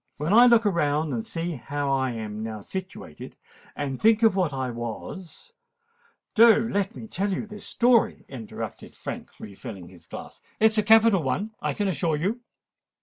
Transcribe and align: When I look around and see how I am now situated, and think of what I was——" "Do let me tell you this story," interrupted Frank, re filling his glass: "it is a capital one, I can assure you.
When 0.17 0.33
I 0.33 0.47
look 0.47 0.65
around 0.65 1.13
and 1.13 1.23
see 1.23 1.57
how 1.57 1.91
I 1.91 2.09
am 2.13 2.41
now 2.41 2.61
situated, 2.61 3.37
and 3.75 4.01
think 4.01 4.23
of 4.23 4.35
what 4.35 4.51
I 4.51 4.71
was——" 4.71 5.53
"Do 6.33 6.67
let 6.67 6.95
me 6.95 7.05
tell 7.05 7.31
you 7.31 7.45
this 7.45 7.67
story," 7.67 8.25
interrupted 8.27 8.95
Frank, 8.95 9.29
re 9.39 9.53
filling 9.53 9.89
his 9.89 10.07
glass: 10.07 10.41
"it 10.59 10.71
is 10.71 10.79
a 10.79 10.81
capital 10.81 11.21
one, 11.21 11.51
I 11.61 11.75
can 11.75 11.87
assure 11.87 12.15
you. 12.15 12.39